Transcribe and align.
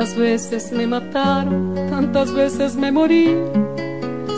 Tantas 0.00 0.16
veces 0.16 0.70
me 0.70 0.86
mataron, 0.86 1.74
tantas 1.90 2.32
veces 2.32 2.76
me 2.76 2.92
morí. 2.92 3.34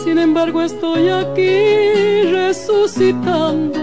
Sin 0.03 0.17
embargo 0.17 0.63
estoy 0.63 1.09
aquí 1.09 2.23
resucitando. 2.31 3.79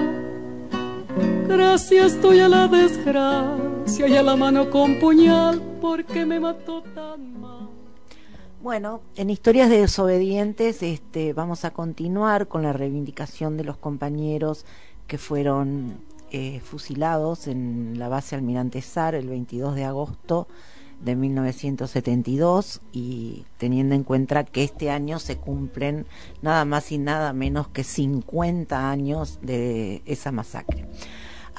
Gracias 1.46 2.14
estoy 2.14 2.40
a 2.40 2.48
la 2.48 2.66
desgracia 2.66 4.08
y 4.08 4.16
a 4.16 4.24
la 4.24 4.34
mano 4.34 4.70
con 4.70 4.98
puñal 4.98 5.62
porque 5.80 6.26
me 6.26 6.40
mató 6.40 6.82
tan 6.82 7.40
mal. 7.40 7.68
Bueno, 8.60 9.02
en 9.14 9.30
Historias 9.30 9.70
de 9.70 9.82
Desobedientes 9.82 10.82
este, 10.82 11.32
vamos 11.32 11.64
a 11.64 11.70
continuar 11.70 12.48
con 12.48 12.64
la 12.64 12.72
reivindicación 12.72 13.56
de 13.56 13.62
los 13.62 13.76
compañeros 13.76 14.66
que 15.06 15.16
fueron 15.16 16.00
eh, 16.32 16.58
fusilados 16.58 17.46
en 17.46 18.00
la 18.00 18.08
base 18.08 18.34
Almirante 18.34 18.82
Sar 18.82 19.14
el 19.14 19.28
22 19.28 19.76
de 19.76 19.84
agosto 19.84 20.48
de 21.00 21.16
1972 21.16 22.80
y 22.92 23.44
teniendo 23.56 23.94
en 23.94 24.04
cuenta 24.04 24.44
que 24.44 24.64
este 24.64 24.90
año 24.90 25.18
se 25.18 25.36
cumplen 25.36 26.06
nada 26.42 26.64
más 26.64 26.90
y 26.92 26.98
nada 26.98 27.32
menos 27.32 27.68
que 27.68 27.84
50 27.84 28.90
años 28.90 29.38
de 29.42 30.02
esa 30.06 30.32
masacre. 30.32 30.86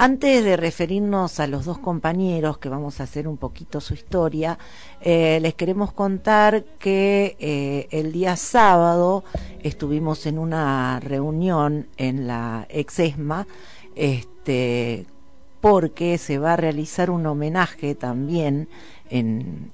Antes 0.02 0.46
de 0.46 0.56
referirnos 0.56 1.42
a 1.42 1.48
los 1.48 1.66
dos 1.66 1.78
compañeros, 1.78 2.58
que 2.58 2.70
vamos 2.70 3.02
a 3.02 3.04
hacer 3.04 3.28
un 3.28 3.36
poquito 3.36 3.82
su 3.82 3.94
historia, 3.94 4.58
eh, 5.02 5.40
les 5.42 5.56
queremos 5.56 5.92
contar 5.92 6.64
que 6.80 7.36
eh, 7.38 7.90
el 7.92 8.14
día 8.14 8.38
sábado 8.38 9.26
estuvimos 9.62 10.26
en 10.26 10.40
una 10.40 11.02
reunión 11.02 11.90
en 11.98 12.28
la 12.28 12.66
Exesma, 12.70 13.46
este, 13.94 15.06
porque 15.62 16.18
se 16.18 16.38
va 16.38 16.54
a 16.54 16.58
realizar 16.58 17.10
un 17.10 17.26
homenaje 17.26 17.96
también 17.96 18.70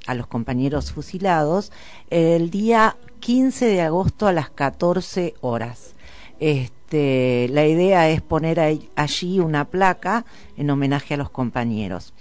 a 0.07 0.13
los 0.13 0.27
compañeros 0.27 0.91
fusilados 0.91 1.71
el 2.09 2.49
día 2.49 2.95
15 3.19 3.65
de 3.65 3.81
agosto 3.81 4.27
a 4.27 4.33
las 4.33 4.49
14 4.49 5.35
horas. 5.41 5.95
Este, 6.39 7.47
la 7.49 7.65
idea 7.65 8.09
es 8.09 8.21
poner 8.21 8.59
allí 8.95 9.39
una 9.39 9.65
placa 9.65 10.25
en 10.57 10.69
homenaje 10.69 11.15
a 11.15 11.17
los 11.17 11.29
compañeros. 11.29 12.13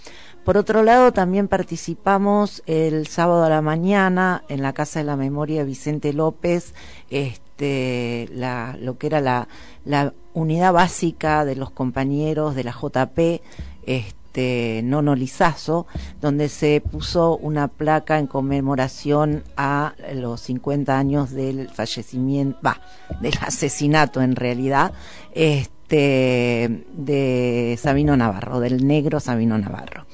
Por 0.45 0.59
otro 0.59 0.83
lado, 0.83 1.13
también 1.13 1.49
participamos 1.49 2.63
el 2.67 3.07
sábado 3.07 3.45
a 3.45 3.49
la 3.49 3.63
mañana 3.63 4.45
en 4.49 4.61
la 4.61 4.75
Casa 4.75 4.99
de 4.99 5.07
la 5.07 5.17
Memoria 5.17 5.65
Vicente 5.65 6.13
López, 6.13 6.75
este, 7.09 7.44
la, 7.59 8.77
lo 8.81 8.99
que 8.99 9.07
era 9.07 9.21
la, 9.21 9.49
la 9.85 10.13
unidad 10.33 10.73
básica 10.73 11.45
de 11.45 11.57
los 11.57 11.71
compañeros 11.71 12.55
de 12.55 12.65
la 12.65 12.73
JP, 12.73 13.41
este, 13.87 14.25
este, 14.35 14.81
Nono 14.83 15.15
Lizazo, 15.15 15.87
donde 16.21 16.49
se 16.49 16.81
puso 16.81 17.37
una 17.37 17.69
placa 17.69 18.19
en 18.19 18.27
conmemoración 18.27 19.45
a 19.57 19.95
los 20.13 20.41
50 20.41 20.99
años 20.99 21.31
del 21.31 21.69
fallecimiento, 21.69 22.59
va, 22.61 22.81
del 23.21 23.35
asesinato 23.41 24.23
en 24.23 24.35
realidad, 24.35 24.93
este, 25.31 26.85
de 26.95 27.79
Sabino 27.81 28.17
Navarro, 28.17 28.59
del 28.59 28.85
negro 28.85 29.21
Sabino 29.21 29.57
Navarro. 29.57 30.05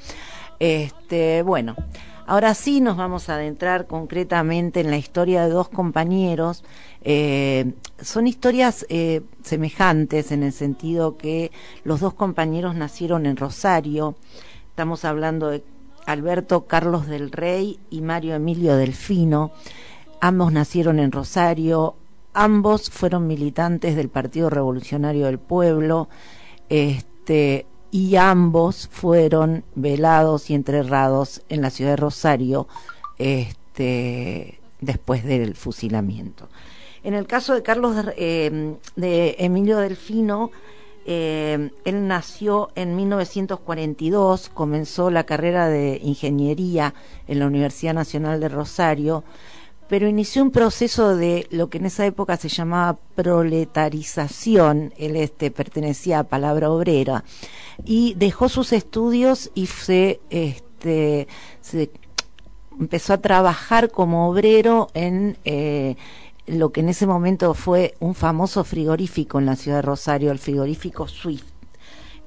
Este, 0.59 1.41
bueno, 1.41 1.75
ahora 2.31 2.53
sí 2.53 2.79
nos 2.79 2.95
vamos 2.95 3.27
a 3.27 3.35
adentrar 3.35 3.87
concretamente 3.87 4.79
en 4.79 4.89
la 4.89 4.95
historia 4.95 5.43
de 5.43 5.49
dos 5.49 5.67
compañeros 5.67 6.63
eh, 7.01 7.73
son 7.99 8.25
historias 8.25 8.85
eh, 8.87 9.19
semejantes 9.43 10.31
en 10.31 10.43
el 10.43 10.53
sentido 10.53 11.17
que 11.17 11.51
los 11.83 11.99
dos 11.99 12.13
compañeros 12.13 12.73
nacieron 12.73 13.25
en 13.25 13.35
Rosario. 13.35 14.15
Estamos 14.69 15.03
hablando 15.03 15.49
de 15.49 15.61
Alberto 16.05 16.67
Carlos 16.67 17.05
del 17.05 17.33
Rey 17.33 17.81
y 17.89 17.99
Mario 17.99 18.35
Emilio 18.35 18.77
Delfino. 18.77 19.51
Ambos 20.21 20.53
nacieron 20.53 20.99
en 20.99 21.11
Rosario. 21.11 21.97
Ambos 22.33 22.89
fueron 22.91 23.27
militantes 23.27 23.97
del 23.97 24.07
Partido 24.07 24.49
Revolucionario 24.49 25.25
del 25.25 25.39
Pueblo. 25.39 26.07
Este, 26.69 27.65
y 27.91 28.15
ambos 28.15 28.87
fueron 28.89 29.65
velados 29.75 30.49
y 30.49 30.55
enterrados 30.55 31.41
en 31.49 31.61
la 31.61 31.69
ciudad 31.69 31.91
de 31.91 31.97
Rosario 31.97 32.67
este, 33.17 34.59
después 34.79 35.25
del 35.25 35.55
fusilamiento. 35.55 36.47
En 37.03 37.13
el 37.13 37.27
caso 37.27 37.53
de 37.53 37.63
Carlos 37.63 37.95
de, 37.95 38.77
eh, 38.97 39.35
Emilio 39.39 39.77
Delfino, 39.77 40.51
eh, 41.05 41.71
él 41.83 42.07
nació 42.07 42.69
en 42.75 42.95
1942, 42.95 44.49
comenzó 44.49 45.09
la 45.09 45.25
carrera 45.25 45.67
de 45.67 45.99
ingeniería 46.03 46.93
en 47.27 47.39
la 47.39 47.47
Universidad 47.47 47.95
Nacional 47.95 48.39
de 48.39 48.49
Rosario, 48.49 49.23
pero 49.91 50.07
inició 50.07 50.41
un 50.41 50.51
proceso 50.51 51.17
de 51.17 51.47
lo 51.51 51.69
que 51.69 51.77
en 51.77 51.85
esa 51.85 52.05
época 52.05 52.37
se 52.37 52.47
llamaba 52.47 52.97
proletarización, 53.13 54.93
él 54.97 55.17
este, 55.17 55.51
pertenecía 55.51 56.19
a 56.19 56.23
Palabra 56.23 56.71
Obrera, 56.71 57.25
y 57.83 58.13
dejó 58.13 58.47
sus 58.47 58.71
estudios 58.71 59.51
y 59.53 59.65
se, 59.65 60.21
este, 60.29 61.27
empezó 62.79 63.11
a 63.11 63.17
trabajar 63.17 63.91
como 63.91 64.29
obrero 64.29 64.87
en 64.93 65.37
eh, 65.43 65.97
lo 66.47 66.71
que 66.71 66.79
en 66.79 66.87
ese 66.87 67.05
momento 67.05 67.53
fue 67.53 67.95
un 67.99 68.15
famoso 68.15 68.63
frigorífico 68.63 69.39
en 69.39 69.45
la 69.45 69.57
ciudad 69.57 69.79
de 69.79 69.81
Rosario, 69.81 70.31
el 70.31 70.39
frigorífico 70.39 71.09
Swift. 71.09 71.51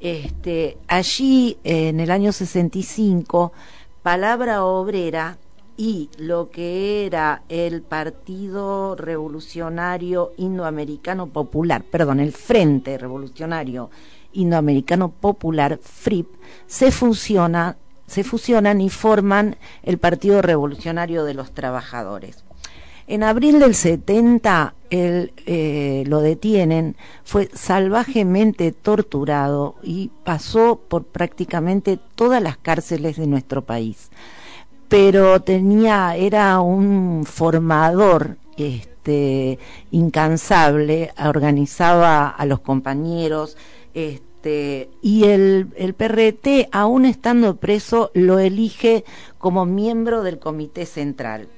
Este, 0.03 0.77
allí, 0.87 1.57
en 1.65 1.99
el 1.99 2.11
año 2.11 2.31
65, 2.31 3.55
Palabra 4.03 4.67
Obrera 4.67 5.39
y 5.77 6.09
lo 6.19 6.51
que 6.51 7.07
era 7.07 7.43
el 7.49 7.83
Partido 7.83 8.95
Revolucionario 8.97 10.33
Indoamericano 10.37 11.29
Popular, 11.29 11.83
perdón, 11.83 12.21
el 12.21 12.33
Frente 12.33 12.97
Revolucionario 12.99 13.91
Indoamericano 14.33 15.11
Popular, 15.11 15.79
FRIP, 15.83 16.29
se 16.67 16.91
fusiona, 16.91 17.77
se 18.07 18.25
fusionan 18.25 18.81
y 18.81 18.91
forman 18.91 19.57
el 19.83 19.99
Partido 19.99 20.43
Revolucionario 20.43 21.25
de 21.25 21.35
los 21.35 21.53
Trabajadores. 21.53 22.45
En 23.07 23.23
abril 23.23 23.59
del 23.59 23.75
70 23.75 24.75
él, 24.89 25.33
eh, 25.45 26.05
lo 26.07 26.21
detienen, 26.21 26.97
fue 27.25 27.51
salvajemente 27.53 28.73
torturado 28.73 29.75
y 29.83 30.11
pasó 30.25 30.81
por 30.89 31.05
prácticamente 31.05 31.99
todas 32.15 32.43
las 32.43 32.57
cárceles 32.57 33.17
de 33.17 33.27
nuestro 33.27 33.63
país. 33.63 34.11
Pero 34.97 35.43
tenía, 35.43 36.15
era 36.15 36.61
un 36.61 37.25
formador 37.27 38.37
este, 38.57 39.59
incansable, 39.91 41.11
organizaba 41.19 42.29
a 42.29 42.47
los 42.47 42.61
compañeros, 42.61 43.57
este, 43.93 44.89
y 45.03 45.25
el, 45.25 45.67
el 45.77 45.95
PRT, 45.95 46.69
aún 46.71 47.07
estando 47.07 47.57
preso, 47.57 48.13
lo 48.15 48.39
elige 48.39 49.05
como 49.37 49.67
miembro 49.67 50.23
del 50.23 50.39
Comité 50.39 50.87
Central. 50.87 51.49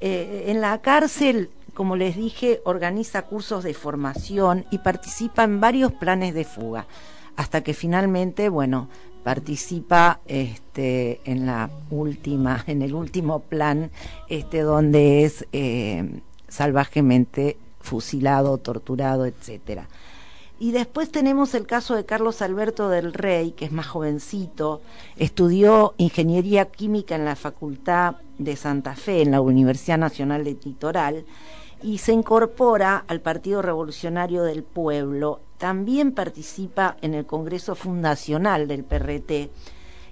Eh, 0.00 0.44
en 0.46 0.60
la 0.60 0.80
cárcel, 0.80 1.50
como 1.74 1.96
les 1.96 2.14
dije, 2.14 2.60
organiza 2.64 3.22
cursos 3.22 3.64
de 3.64 3.74
formación 3.74 4.64
y 4.70 4.78
participa 4.78 5.42
en 5.42 5.60
varios 5.60 5.90
planes 5.90 6.34
de 6.34 6.44
fuga, 6.44 6.86
hasta 7.34 7.64
que 7.64 7.74
finalmente, 7.74 8.48
bueno, 8.48 8.88
participa 9.22 10.20
este, 10.26 11.20
en 11.24 11.46
la 11.46 11.70
última, 11.90 12.64
en 12.66 12.82
el 12.82 12.94
último 12.94 13.40
plan, 13.40 13.90
este, 14.28 14.60
donde 14.60 15.24
es 15.24 15.46
eh, 15.52 16.20
salvajemente 16.48 17.56
fusilado, 17.80 18.58
torturado, 18.58 19.26
etcétera. 19.26 19.88
Y 20.62 20.72
después 20.72 21.10
tenemos 21.10 21.54
el 21.54 21.66
caso 21.66 21.94
de 21.94 22.04
Carlos 22.04 22.42
Alberto 22.42 22.90
del 22.90 23.14
Rey, 23.14 23.52
que 23.52 23.64
es 23.64 23.72
más 23.72 23.86
jovencito, 23.86 24.82
estudió 25.16 25.94
ingeniería 25.96 26.66
química 26.66 27.14
en 27.14 27.24
la 27.24 27.34
Facultad 27.34 28.16
de 28.36 28.56
Santa 28.56 28.94
Fe, 28.94 29.22
en 29.22 29.30
la 29.30 29.40
Universidad 29.40 29.96
Nacional 29.96 30.44
de 30.44 30.58
Litoral, 30.62 31.24
y 31.82 31.96
se 31.96 32.12
incorpora 32.12 33.02
al 33.08 33.22
Partido 33.22 33.62
Revolucionario 33.62 34.42
del 34.42 34.62
Pueblo. 34.62 35.40
También 35.60 36.12
participa 36.12 36.96
en 37.02 37.12
el 37.12 37.26
Congreso 37.26 37.74
Fundacional 37.74 38.66
del 38.66 38.82
PRT 38.82 39.50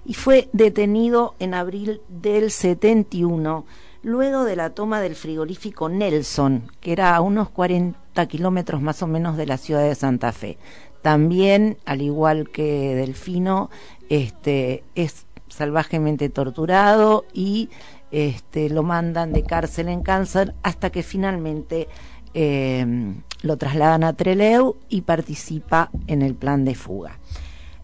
y 0.05 0.13
fue 0.13 0.47
detenido 0.53 1.33
en 1.39 1.55
abril 1.55 2.01
del 2.07 2.51
71 2.51 3.65
luego 4.03 4.43
de 4.43 4.55
la 4.55 4.69
toma 4.69 5.01
del 5.01 5.15
frigorífico 5.15 5.89
Nelson, 5.89 6.71
que 6.79 6.91
era 6.91 7.15
a 7.15 7.21
unos 7.21 7.49
40 7.49 8.27
kilómetros 8.27 8.79
más 8.83 9.01
o 9.01 9.07
menos 9.07 9.37
de 9.37 9.47
la 9.47 9.57
ciudad 9.57 9.81
de 9.81 9.95
Santa 9.95 10.31
Fe. 10.33 10.59
También, 11.01 11.79
al 11.87 12.03
igual 12.03 12.51
que 12.51 12.93
Delfino, 12.93 13.71
este, 14.07 14.83
es 14.93 15.25
salvajemente 15.47 16.29
torturado 16.29 17.25
y 17.33 17.71
este, 18.11 18.69
lo 18.69 18.83
mandan 18.83 19.33
de 19.33 19.41
cárcel 19.41 19.89
en 19.89 20.03
cáncer 20.03 20.53
hasta 20.61 20.91
que 20.91 21.01
finalmente 21.01 21.87
em, 22.33 23.21
lo 23.41 23.57
trasladan 23.57 24.03
a 24.03 24.13
Treleu 24.13 24.77
y 24.89 25.01
participa 25.01 25.89
en 26.07 26.21
el 26.21 26.35
plan 26.35 26.65
de 26.65 26.75
fuga. 26.75 27.19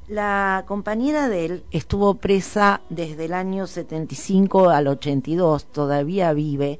La 0.07 0.65
compañera 0.67 1.29
de 1.29 1.45
él 1.45 1.63
estuvo 1.71 2.15
presa 2.15 2.81
desde 2.89 3.25
el 3.25 3.33
año 3.33 3.65
75 3.65 4.69
al 4.69 4.87
82, 4.87 5.65
todavía 5.65 6.31
vive, 6.33 6.79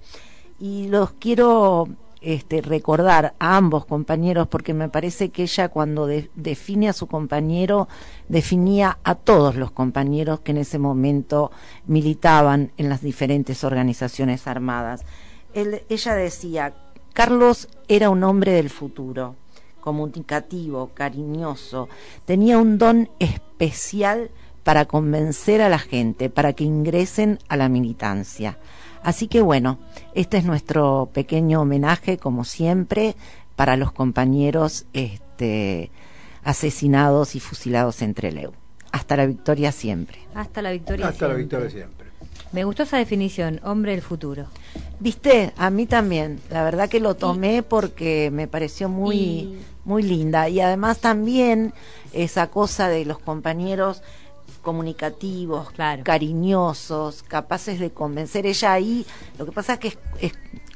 y 0.59 0.87
los 0.89 1.11
quiero 1.13 1.87
este, 2.21 2.61
recordar 2.61 3.33
a 3.39 3.57
ambos 3.57 3.85
compañeros 3.85 4.47
porque 4.47 4.73
me 4.73 4.89
parece 4.89 5.29
que 5.29 5.43
ella 5.43 5.69
cuando 5.69 6.07
define 6.07 6.89
a 6.89 6.93
su 6.93 7.07
compañero 7.07 7.87
definía 8.29 8.97
a 9.03 9.15
todos 9.15 9.55
los 9.55 9.71
compañeros 9.71 10.39
que 10.39 10.51
en 10.51 10.57
ese 10.57 10.79
momento 10.79 11.51
militaban 11.85 12.71
en 12.77 12.89
las 12.89 13.01
diferentes 13.01 13.63
organizaciones 13.63 14.47
armadas. 14.47 15.05
ella 15.53 16.15
decía, 16.15 16.73
Carlos 17.15 17.69
era 17.87 18.09
un 18.09 18.25
hombre 18.25 18.51
del 18.51 18.69
futuro 18.69 19.37
comunicativo, 19.79 20.91
cariñoso, 20.93 21.87
tenía 22.25 22.57
un 22.57 22.77
don 22.77 23.09
especial 23.19 24.31
para 24.65 24.83
convencer 24.83 25.61
a 25.61 25.69
la 25.69 25.79
gente, 25.79 26.29
para 26.29 26.51
que 26.51 26.65
ingresen 26.65 27.39
a 27.47 27.55
la 27.55 27.69
militancia. 27.69 28.57
Así 29.01 29.29
que 29.29 29.41
bueno, 29.41 29.79
este 30.13 30.35
es 30.37 30.43
nuestro 30.43 31.09
pequeño 31.13 31.61
homenaje, 31.61 32.17
como 32.17 32.43
siempre, 32.43 33.15
para 33.55 33.77
los 33.77 33.93
compañeros 33.93 34.85
este, 34.91 35.91
asesinados 36.43 37.33
y 37.35 37.39
fusilados 37.39 38.01
entre 38.01 38.31
Trelew. 38.31 38.51
Hasta 38.91 39.15
la 39.15 39.25
victoria 39.25 39.71
siempre. 39.71 40.19
Hasta 40.33 40.61
la 40.61 40.71
victoria 40.71 41.07
Hasta 41.07 41.29
la 41.29 41.35
victoria 41.35 41.69
siempre. 41.69 42.04
Me 42.51 42.63
gustó 42.63 42.83
esa 42.83 42.97
definición, 42.97 43.59
hombre 43.63 43.91
del 43.91 44.01
futuro. 44.01 44.47
Viste, 44.99 45.53
a 45.57 45.69
mí 45.69 45.85
también. 45.85 46.39
La 46.49 46.63
verdad 46.63 46.89
que 46.89 46.99
lo 46.99 47.15
tomé 47.15 47.63
porque 47.63 48.29
me 48.31 48.47
pareció 48.47 48.87
muy, 48.87 49.57
muy 49.83 50.03
linda. 50.03 50.47
Y 50.47 50.61
además 50.61 50.99
también 50.99 51.73
esa 52.13 52.47
cosa 52.47 52.87
de 52.87 53.05
los 53.05 53.19
compañeros 53.19 54.01
comunicativos, 54.61 55.69
cariñosos, 56.03 57.23
capaces 57.23 57.79
de 57.79 57.91
convencer. 57.91 58.45
Ella 58.45 58.73
ahí, 58.73 59.05
lo 59.37 59.45
que 59.45 59.51
pasa 59.51 59.73
es 59.73 59.79
que 59.79 59.97
es 60.19 60.33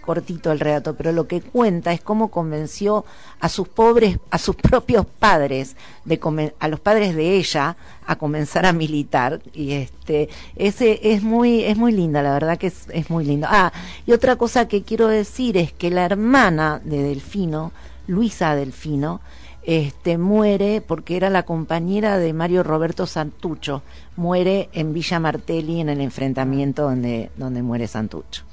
cortito 0.10 0.52
el 0.52 0.60
relato, 0.60 0.96
pero 0.96 1.12
lo 1.12 1.28
que 1.28 1.40
cuenta 1.40 1.94
es 1.94 2.02
cómo 2.02 2.30
convenció 2.30 3.06
a 3.40 3.48
sus 3.48 3.68
pobres, 3.68 4.18
a 4.32 4.40
sus 4.40 4.56
propios 4.70 5.06
padres, 5.06 5.76
de 6.04 6.20
a 6.58 6.68
los 6.68 6.80
padres 6.80 7.16
de 7.16 7.36
ella, 7.36 7.78
a 8.08 8.16
comenzar 8.16 8.66
a 8.66 8.74
militar. 8.74 9.40
Y 9.54 9.74
este, 9.74 10.28
ese 10.56 11.00
es 11.14 11.22
muy, 11.22 11.64
es 11.64 11.78
muy 11.78 11.92
linda, 11.92 12.24
la 12.24 12.34
verdad 12.34 12.58
que 12.58 12.66
es, 12.66 12.88
es 12.92 13.12
muy 13.12 13.24
lindo. 13.24 13.46
Ah, 13.52 13.72
y 14.08 14.12
otra 14.14 14.36
cosa 14.36 14.68
que 14.68 14.82
quiero 14.82 15.10
decir 15.10 15.58
es 15.58 15.74
que 15.74 15.92
la 15.92 16.06
hermana 16.06 16.82
de 16.84 17.04
Delfino, 17.04 17.72
Luisa 18.08 18.56
Delfino, 18.56 19.22
este, 19.62 20.18
muere 20.18 20.82
porque 20.82 21.18
era 21.18 21.30
la 21.30 21.44
compañera 21.44 22.18
de 22.18 22.34
Mario 22.34 22.64
Roberto 22.64 23.06
Santucho, 23.06 23.84
muere 24.16 24.70
en 24.74 24.92
Villa 24.92 25.20
Martelli 25.20 25.82
en 25.82 25.90
el 25.90 26.02
enfrentamiento 26.02 26.82
donde, 26.82 27.30
donde 27.38 27.62
muere 27.62 27.86
Santucho. 27.86 28.49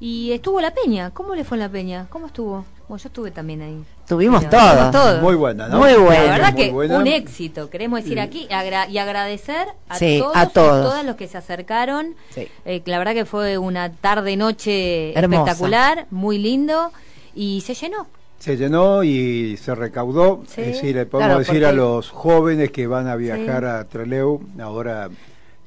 Y 0.00 0.32
estuvo 0.32 0.60
la 0.60 0.74
peña, 0.74 1.10
¿cómo 1.10 1.34
le 1.34 1.44
fue 1.44 1.56
en 1.56 1.60
la 1.60 1.68
peña? 1.68 2.06
¿Cómo 2.10 2.26
estuvo? 2.26 2.64
Bueno, 2.88 3.02
yo 3.02 3.08
estuve 3.08 3.30
también 3.30 3.62
ahí. 3.62 3.82
Tuvimos 4.06 4.48
todos. 4.50 5.22
Muy 5.22 5.34
buena, 5.34 5.68
¿no? 5.68 5.78
Muy 5.78 5.94
buena. 5.94 6.24
La 6.24 6.32
verdad 6.32 6.54
que 6.54 6.70
un 6.70 7.06
éxito, 7.06 7.70
queremos 7.70 8.02
decir 8.02 8.20
aquí, 8.20 8.46
y 8.50 8.98
agradecer 8.98 9.68
a, 9.88 9.98
todos, 9.98 10.36
a 10.36 10.48
todos, 10.48 11.04
los 11.04 11.16
que 11.16 11.26
se 11.26 11.38
acercaron. 11.38 12.14
Eh, 12.36 12.82
la 12.84 12.98
verdad 12.98 13.14
que 13.14 13.24
fue 13.24 13.56
una 13.56 13.90
tarde-noche 13.92 15.18
espectacular, 15.18 16.06
muy 16.10 16.38
lindo, 16.38 16.92
y 17.34 17.62
se 17.62 17.74
llenó. 17.74 18.06
Se 18.38 18.58
llenó 18.58 19.02
y 19.02 19.56
se 19.56 19.74
recaudó. 19.74 20.42
Es 20.54 20.66
decir, 20.66 20.96
le 20.96 21.06
podemos 21.06 21.38
decir 21.38 21.64
a 21.64 21.72
los 21.72 22.10
jóvenes 22.10 22.70
que 22.70 22.86
van 22.86 23.06
a 23.06 23.16
viajar 23.16 23.64
a 23.64 23.84
Treleu 23.84 24.42
ahora 24.60 25.08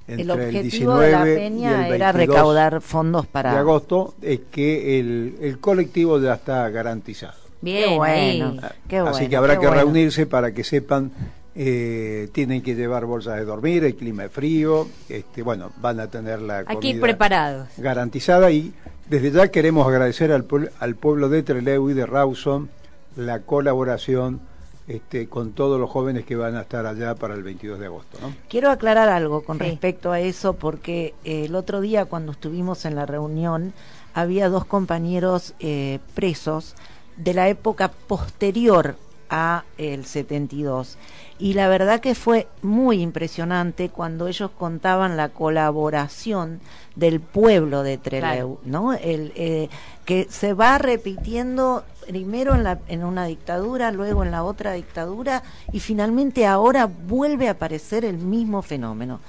el 0.08 0.32
objetivo 0.32 0.98
de 1.00 1.12
la 1.12 1.24
peña 1.24 1.88
era 1.88 2.12
recaudar 2.12 2.82
fondos 2.82 3.28
para 3.28 3.52
de 3.52 3.58
agosto 3.58 4.16
es 4.22 4.42
que 4.52 5.00
el, 5.00 5.58
colectivo 5.60 6.20
ya 6.20 6.36
está 6.36 6.70
garantizado. 6.70 7.38
Bien 7.62 7.98
bueno, 7.98 8.58
qué 8.88 9.02
bueno 9.02 9.16
así 9.16 9.28
que 9.28 9.36
habrá 9.36 9.60
que 9.60 9.70
reunirse 9.70 10.26
para 10.26 10.54
que 10.54 10.64
sepan 10.64 11.12
eh, 11.56 12.30
tienen 12.32 12.62
que 12.62 12.76
llevar 12.76 13.06
bolsas 13.06 13.38
de 13.38 13.46
dormir 13.46 13.84
el 13.84 13.96
clima 13.96 14.26
es 14.26 14.32
frío 14.32 14.88
este 15.10 15.42
bueno 15.42 15.72
van 15.82 16.00
a 16.00 16.08
tener 16.08 16.40
la 16.40 16.64
aquí 16.68 16.94
preparados. 16.94 17.68
garantizada 17.78 18.52
y 18.52 18.74
desde 19.10 19.32
ya 19.32 19.48
queremos 19.48 19.88
agradecer 19.88 20.32
al, 20.32 20.46
al 20.80 20.96
pueblo 20.96 21.30
de 21.30 21.42
Trelew 21.42 21.90
y 21.90 21.94
de 21.96 22.06
Rawson 22.06 22.70
la 23.16 23.40
colaboración 23.40 24.40
este, 24.88 25.28
con 25.28 25.52
todos 25.52 25.80
los 25.80 25.90
jóvenes 25.90 26.26
que 26.26 26.36
van 26.36 26.56
a 26.56 26.62
estar 26.62 26.86
allá 26.86 27.16
para 27.16 27.34
el 27.34 27.44
22 27.44 27.80
de 27.80 27.86
agosto. 27.88 28.18
¿no? 28.22 28.34
Quiero 28.48 28.72
aclarar 28.72 29.10
algo 29.10 29.44
con 29.44 29.60
respecto 29.60 30.12
a 30.12 30.20
eso, 30.20 30.54
porque 30.54 31.14
eh, 31.24 31.46
el 31.46 31.56
otro 31.56 31.82
día 31.82 32.06
cuando 32.06 32.32
estuvimos 32.32 32.86
en 32.86 32.96
la 32.96 33.06
reunión 33.06 33.74
había 34.14 34.50
dos 34.50 34.66
compañeros 34.66 35.54
eh, 35.60 36.00
presos 36.16 36.76
de 37.18 37.34
la 37.34 37.50
época 37.50 37.90
posterior 37.90 38.96
a 39.30 39.64
el 39.78 40.06
72 40.06 40.98
y 41.40 41.54
la 41.54 41.68
verdad 41.68 42.00
que 42.00 42.16
fue 42.16 42.48
muy 42.62 43.02
impresionante 43.02 43.90
cuando 43.90 44.28
ellos 44.28 44.50
contaban 44.58 45.18
la 45.18 45.30
colaboración 45.30 46.60
del 46.96 47.20
pueblo 47.20 47.84
de 47.84 47.98
Trelew, 47.98 48.60
¿no? 48.66 48.94
El, 48.94 49.32
eh, 49.36 49.70
que 50.06 50.28
se 50.30 50.54
va 50.54 50.78
repitiendo 50.80 51.84
primero 52.08 52.56
en, 52.56 52.64
la, 52.64 52.80
en 52.88 53.04
una 53.04 53.26
dictadura, 53.26 53.92
luego 53.92 54.24
en 54.24 54.32
la 54.32 54.44
otra 54.44 54.74
dictadura 54.74 55.44
y 55.72 55.80
finalmente 55.80 56.48
ahora 56.48 56.88
vuelve 56.88 57.50
a 57.50 57.52
aparecer 57.52 58.04
el 58.04 58.18
mismo 58.18 58.62
fenómeno 58.62 59.20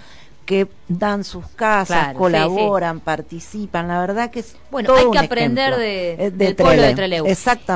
que 0.48 0.66
dan 0.88 1.24
sus 1.24 1.46
casas, 1.48 2.14
colaboran, 2.14 3.00
participan. 3.00 3.86
La 3.86 4.00
verdad 4.00 4.30
que 4.30 4.40
es 4.40 4.56
bueno, 4.70 4.94
hay 4.94 5.10
que 5.10 5.18
aprender 5.18 5.76
de, 5.76 6.32
del 6.34 6.56
pueblo 6.56 6.80
de 6.80 6.94
Trelew. 6.94 7.26
Exactamente. 7.26 7.66